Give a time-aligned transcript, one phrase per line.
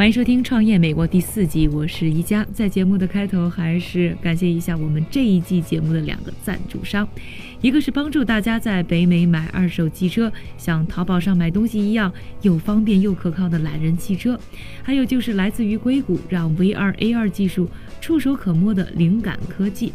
[0.00, 2.42] 欢迎收听《创业美国》第四季，我是宜家。
[2.54, 7.06] 在节目的开头，还是感谢一下我们这一季节目的两个赞助商，
[7.60, 14.34] 一个是帮助大家在北美买二手汽车，像淘宝上买东西一样又方便又可靠的懒人汽车；
[14.82, 17.68] 还有就是来自于硅谷，让 VR、AR 技术
[18.00, 19.92] 触手可摸的灵感科技。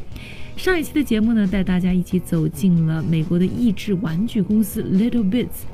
[0.55, 5.65] 上一期的节目呢，带大家一起走进了美国的益智玩具公司 Little Bits。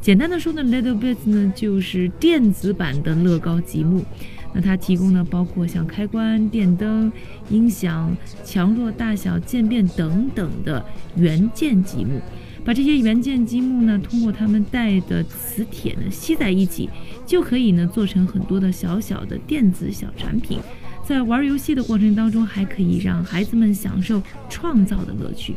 [0.00, 4.04] 简单的说呢，Little Bits 呢就是电子版的乐高积木。
[4.52, 7.12] 那它提供呢包括像开关、电灯、
[7.50, 10.84] 音响、强弱、大小渐变等等的
[11.16, 12.20] 元件积木。
[12.64, 16.88] 把这些元件积木呢，通过它们带的磁铁呢吸在一起，
[17.26, 20.58] 就可以呢做成很多的小小的电子小产品。
[21.10, 25.56] 在玩游戏的过程当中，还可以让孩子们享受创造的乐趣。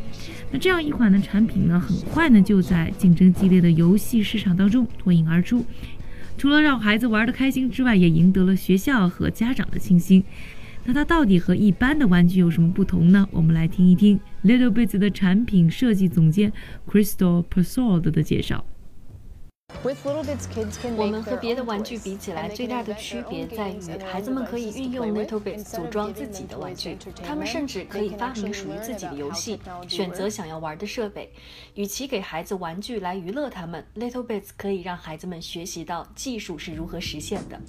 [0.50, 5.64] 那这样一款的产品呢，很快呢就在竞争激烈的游戏市场当中脱颖而出。
[6.36, 10.24] 除了让孩子玩得开心之外，也赢得了学校和家长的倾心。
[10.82, 13.28] 那它到底和一般的玩具有什么不同呢？
[13.30, 16.52] 我们来听一听 Little Bits 的产品设计总监
[16.84, 18.64] Crystal Persaud 的介绍。
[20.96, 31.30] 我们和别的玩具比起来，最大的区别在于，孩子们可以运用 Little Bits 组装自己的玩具，他们甚至可以发明属于自己的游戏，选择想要玩的设备。
[31.74, 37.60] 与其给孩子玩具来娱乐他们，Little Bits 可以让孩子们学习到技术是如何实现的。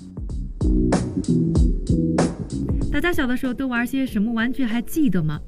[2.93, 4.63] 大家小的时候都玩些什么玩具？
[4.63, 5.41] 还记得吗？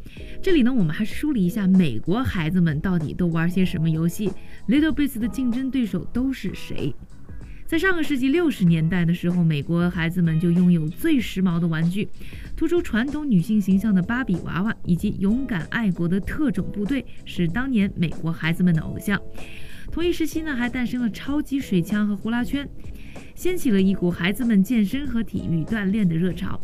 [0.47, 4.31] 这里呢，我们还是梳理一下美国孩子们到底都玩些什么游戏。
[4.69, 6.95] Little Bits 的竞争对手都是谁？
[7.65, 12.07] 在上个世纪六十年代的时候，美国孩子们就拥有最时髦的玩具，
[12.55, 19.21] 突出传统女性形象的芭比娃娃，以及勇敢爱国的特种部队，是当年美国孩子们的偶像。
[19.91, 22.65] 同一时期呢，还诞生了超级水枪和呼啦圈，
[23.35, 26.57] 掀起了一股孩子们健身和体育锻炼的热潮。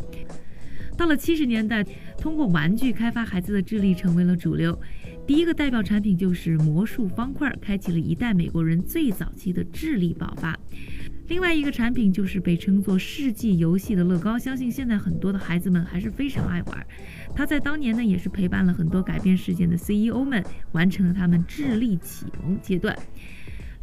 [0.98, 1.84] 到了七十年代，
[2.18, 4.80] 通过玩具开发孩子的智力成为了主流。
[5.26, 10.58] 第一个代表产品就是魔术方块，开启了一代美国人最早期的智力爆发。
[11.30, 16.86] 另外一个产品就是被称作世纪游戏的乐高，相信现在很多的孩子们还是非常爱玩。
[17.34, 20.44] 它在当年呢，也是陪伴了很多改变世界的 CEO 们，
[20.74, 22.94] 完成了他们智力启蒙阶段。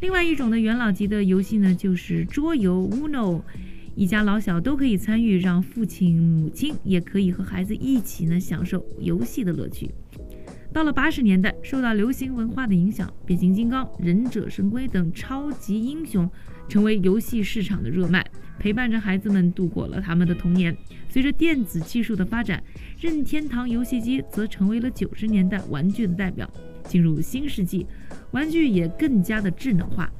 [0.00, 3.42] 另外一种的元老级的游戏呢，就是桌游 Uno。
[3.94, 9.90] 一家老小都可以参与，让父亲、母亲也可以和孩子一起呢享受游戏的乐趣。
[10.72, 16.30] 到了八十年代，受到流行文化的影响，变形金刚、忍者神龟等超级英雄
[16.68, 18.24] 成为游戏市场的热卖，
[18.58, 20.74] 陪伴着孩子们度过了他们的童年。
[21.08, 22.62] 随着电子技术的发展，
[23.00, 26.48] 任天堂游戏机则成为了九十年代玩具的代表。
[26.84, 27.86] 进入新世纪，
[28.30, 30.10] 玩具也更加的智能化。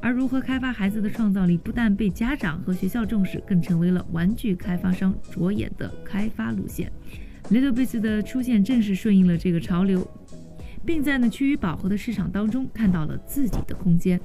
[0.00, 6.90] 而如何开发孩子的创造力，不但被家长和学校重视，更成为了玩具开发商着眼的开发路线。
[7.50, 10.06] Little Bits 的出现正是顺应了这个潮流，
[10.84, 14.20] 并在呢趋于饱和的市场当中看到了自己的空间。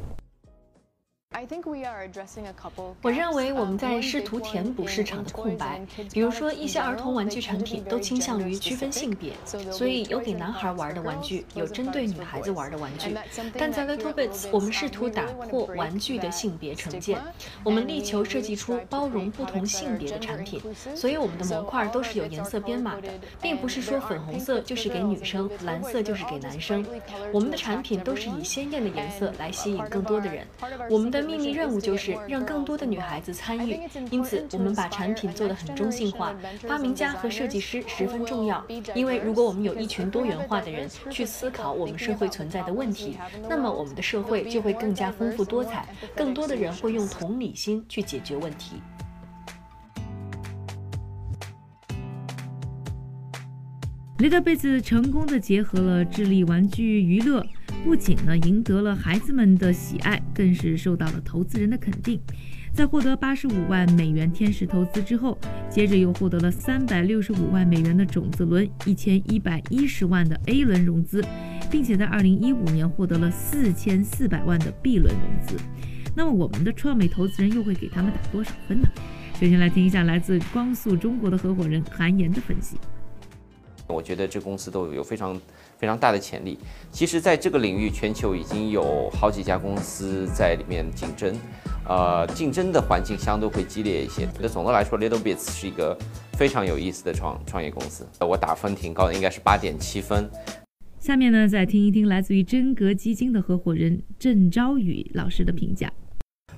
[3.01, 5.81] 我认为我们在试图填补市场的空白，
[6.11, 9.33] 比如说一些儿童玩具产品都倾向于区分性别，
[9.71, 13.15] 所以有给男孩玩的玩具，有针对女孩子玩的玩具。
[13.57, 17.19] 但在 Little Bits，我们试图打破玩具的性别成见，
[17.63, 20.61] 我们力求设计出包容不同性别的产品，
[20.95, 23.09] 所以我们的模块都是有颜色编码的，
[23.41, 26.85] 并不是说粉红色就是给女生，蓝色就是给男生。
[27.33, 30.45] 我们的产品都是以鲜艳的颜色来吸引更多的人。
[30.89, 33.79] 我们的秘密任务就是让更多的女孩子参与，
[34.09, 36.35] 因此我们把产品做得很中性化。
[36.67, 38.63] 发明家和设计师十分重要，
[38.93, 43.17] 因为如果我们有一群多元化的人去思考我们社会存在的问题，
[43.47, 45.85] 那么我们的社会就会更加丰富多彩，
[46.15, 48.75] 更多的人会用同理心去解决问题。
[54.17, 57.43] Little Bits 成功的结合了智力玩具娱乐。
[57.83, 62.19] 不仅呢赢得了孩子们的喜爱，更是受到了投资人的肯定。
[62.73, 65.37] 在获得八十五万美元天使投资之后，
[65.69, 71.21] 接着又获得了三百六十五万美元的种子轮、一千一百一十万的 A 轮融资，
[71.69, 75.61] 并且在二零一五年获得了四千四百万的 B 轮融资。
[76.15, 78.87] 那么我们的创美投资人又会给他们打多少分呢？
[79.33, 82.77] 首先来听一下来自光速中国的合伙人韩岩的分析。
[83.87, 85.37] 我觉得这公司都有非常
[85.81, 86.59] 非常大的潜力。
[86.91, 91.35] 其实，在这个领域，全球已经有好几家公司在里面竞争，
[91.87, 94.29] 呃，竞争的环境相对会激烈一些。
[94.39, 95.97] 那总的来说，LittleBits 是一个
[96.33, 98.07] 非常有意思的创创业公司。
[98.19, 100.29] 我打分挺高的，应该是八点七分。
[100.99, 105.91] 下面呢，再听一听来自于真格基金的合伙人郑昭宇老师的评价。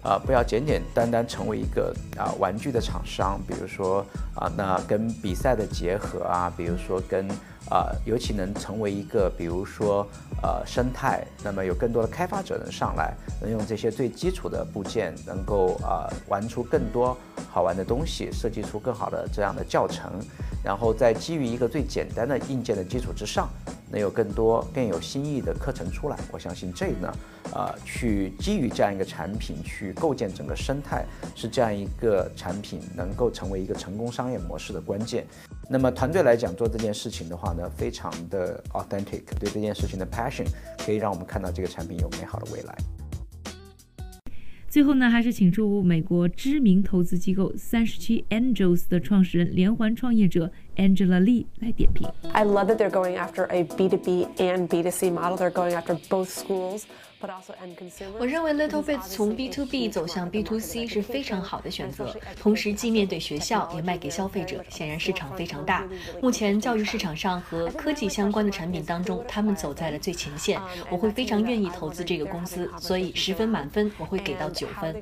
[0.01, 4.05] 啊，不要简简单单成为一个啊玩具的厂商，比如说
[4.35, 7.25] 啊，那跟比赛的结合啊，比如说跟
[7.69, 10.07] 啊，尤其能成为一个，比如说
[10.41, 17.17] 呃生态，那么有更多的开发者能上来，能用这些最基础的部件，能够啊玩出更多
[17.51, 20.19] 好玩的东西，设计出更好的这样的教程，
[20.63, 23.49] 然后在基于一个最简单的硬件的基础之上。
[23.91, 27.13] 能有更多更有新意的课程出来，我相信这呢，
[27.53, 31.05] 呃，去基于这样一个产品去构建整个生态，
[31.35, 35.27] 是这样一个产品能够成为一个成功商业模式的关键。
[35.69, 40.45] 那么团队来讲做这件事情的话呢，非常的 authentic，对这件事情的 passion，
[40.85, 42.77] 可以让我们看到这个产品有美好的未来。
[44.69, 52.07] 最后呢，还是请出美国知名投资机构三十七 Angels 的创始人、连环创业者 Angela Lee 来点评。
[52.31, 55.37] I love that they're going after a B2B and B2C model.
[55.37, 56.83] They're going after both schools.
[58.19, 65.87] 我认为 Little Bits 从 B to B 走向 B to C 是非常好的选择，同时既面对学校，也卖给消费者，显然市场非常大。
[66.21, 70.59] 目前教育市场上和科技相关的产品当中，他们走在了最前线。
[70.89, 74.93] 我会非常愿意投资这个公司，所以十分满分，我会给到九分。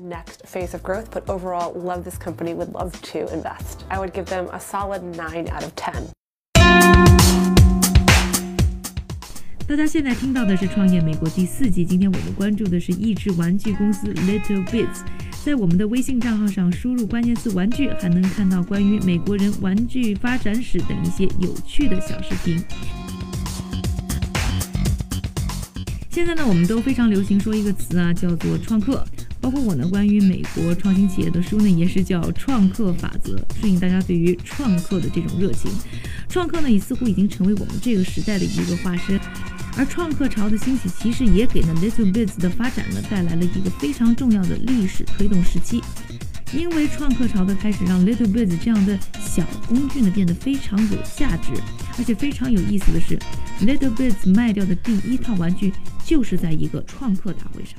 [0.00, 3.80] Next phase of growth, but overall love this company, would love to invest.
[3.88, 5.94] I would give them a solid nine out of ten.
[9.66, 11.84] 大家现在听到的是《创业美国》第四季。
[11.84, 15.00] 今天我们关注的是益智玩具公司 Little Bits。
[15.44, 22.62] 在我们的微信账号上输入关键词“玩具”，还能看到关于美国人玩具发展史等一些有趣的小视频。
[26.10, 29.04] 现在呢，我们都非常流行说一个词啊，叫做“创客”。
[29.46, 35.70] 包括我呢，关于美国创新企业的书呢，也是叫《创客法则》，顺应大家对于创客的这种热情。
[36.28, 39.20] 创客呢，也似乎已经成为我们这个时代的一个化身。
[39.76, 45.80] 而创客潮的兴起，其实也给呢 Little Bits 的发展呢带来了一个非常重要的历史推动时期。
[46.52, 51.52] 因为创客潮的开始，让 Little Bits 这样的小工具呢变得非常有价值，
[51.96, 53.16] 而且非常有意思的是
[53.60, 55.72] ，Little Bits 卖掉的第一套玩具
[56.04, 57.74] 就是在一个创客大会上。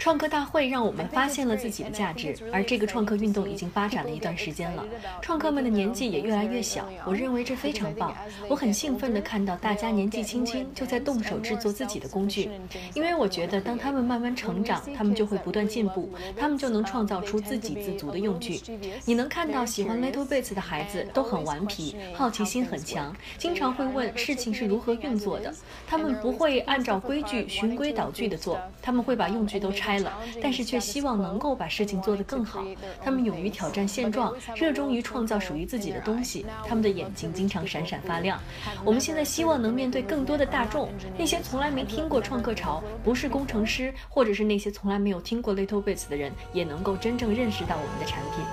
[0.00, 4.82] 创客大会让我们发现了自己的价值，而这个创客运动已经发展了一段时间了，
[5.20, 8.16] 创客们的年纪也越来越小，我认为这非常棒。
[8.48, 12.48] 我很兴奋地看到大家年纪轻轻就在动手制作自己的工具，
[12.94, 18.58] 因为我觉得当他们慢慢成长，他们就会不断进步，他们就能创造出自给自足的用具。
[19.04, 25.54] 你能看到喜欢 Little Bits 的孩子都很顽皮，好奇心很强，经常会问事情是如何运作的。
[25.86, 29.89] 他们不会按照规矩循规蹈矩地做，他们会把用具都拆。
[29.90, 32.64] 开了，但是却希望能够把事情做得更好。
[33.02, 36.46] 他们勇于挑战现状，热衷于创造属于自己的东西。
[36.64, 38.38] 他们的眼睛经常闪闪发亮。
[38.84, 40.88] 我们现在希望能面对更多的大众，
[41.18, 48.44] 那些从来没听过创客潮，不是工程师，或者是那些从来没有听过 Little Bits 的人，也能够真正认识到我们的产品。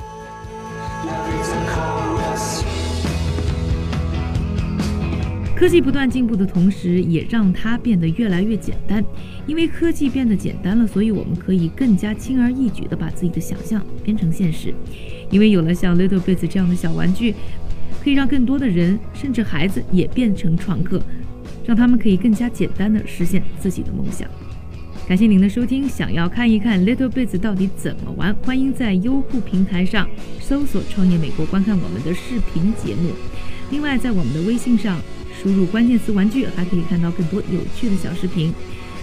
[5.58, 9.04] 科技不断进步的同时，也让它变得越来越简单。
[9.48, 14.72] 因为科技变得简单了，所以我们可以更加轻而易举地把自己的想象变成现实。
[15.32, 17.34] 因为有了像 Little Bits 这样的小玩具，
[18.04, 21.02] 可以让更多的人，甚至孩子也变成创客，
[21.66, 24.30] 让他们可以更加简单地实现自己的梦想。
[25.08, 25.90] 感谢您的收听。
[25.90, 30.08] 想要看一看 Little Bits 到底怎么玩，欢迎在优酷平台上
[30.40, 33.10] 搜索“创业美国”，观看我们的视频节目。
[33.72, 35.02] 另外，在我们的微信上。
[35.48, 38.54] 输入关键词“玩具”，还可以看到更多有趣的小视频。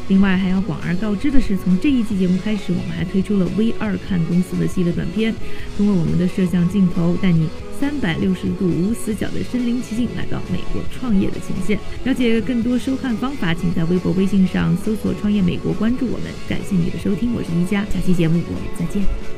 [0.09, 5.35] 另外，还要广而告之的是，从这一期节目开始，我们还推出了 V 二看公司的系列短片，
[5.79, 7.49] 通过我们的摄像镜头，带你
[7.81, 11.79] 三百六十度无死角的身临其境，来到美国创业的前线。
[12.05, 16.31] 了解更多收看方法，请在微博、微信上搜索“创业美国”，关注我们。
[16.47, 19.34] 感谢你的收听，我是一佳，下期节目我们再见。